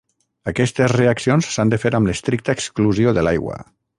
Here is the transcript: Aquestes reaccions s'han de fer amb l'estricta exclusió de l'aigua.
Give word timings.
Aquestes 0.51 0.93
reaccions 0.93 1.51
s'han 1.57 1.73
de 1.75 1.79
fer 1.85 1.93
amb 1.99 2.11
l'estricta 2.11 2.57
exclusió 2.61 3.15
de 3.19 3.29
l'aigua. 3.29 3.63